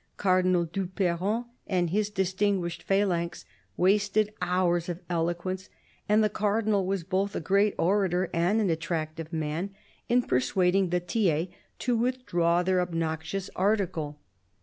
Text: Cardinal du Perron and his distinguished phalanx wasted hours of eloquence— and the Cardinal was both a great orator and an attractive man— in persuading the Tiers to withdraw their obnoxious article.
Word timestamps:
Cardinal 0.17 0.65
du 0.65 0.87
Perron 0.87 1.45
and 1.67 1.91
his 1.91 2.09
distinguished 2.09 2.81
phalanx 2.81 3.45
wasted 3.77 4.33
hours 4.41 4.89
of 4.89 4.99
eloquence— 5.11 5.69
and 6.09 6.23
the 6.23 6.27
Cardinal 6.29 6.87
was 6.87 7.03
both 7.03 7.35
a 7.35 7.39
great 7.39 7.75
orator 7.77 8.27
and 8.33 8.59
an 8.59 8.71
attractive 8.71 9.31
man— 9.31 9.75
in 10.09 10.23
persuading 10.23 10.89
the 10.89 10.99
Tiers 10.99 11.49
to 11.77 11.95
withdraw 11.95 12.63
their 12.63 12.81
obnoxious 12.81 13.51
article. 13.55 14.19